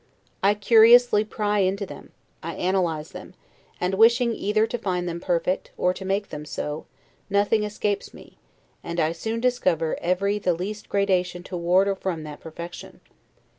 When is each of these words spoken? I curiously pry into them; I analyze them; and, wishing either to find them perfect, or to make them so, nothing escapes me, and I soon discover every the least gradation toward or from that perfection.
I 0.41 0.55
curiously 0.55 1.23
pry 1.23 1.59
into 1.59 1.85
them; 1.85 2.11
I 2.41 2.55
analyze 2.55 3.11
them; 3.11 3.35
and, 3.79 3.93
wishing 3.93 4.33
either 4.33 4.65
to 4.65 4.79
find 4.79 5.07
them 5.07 5.19
perfect, 5.19 5.69
or 5.77 5.93
to 5.93 6.03
make 6.03 6.29
them 6.29 6.43
so, 6.43 6.87
nothing 7.29 7.63
escapes 7.63 8.11
me, 8.11 8.39
and 8.83 8.99
I 8.99 9.11
soon 9.11 9.39
discover 9.39 9.99
every 10.01 10.39
the 10.39 10.55
least 10.55 10.89
gradation 10.89 11.43
toward 11.43 11.87
or 11.87 11.93
from 11.93 12.23
that 12.23 12.39
perfection. 12.39 13.01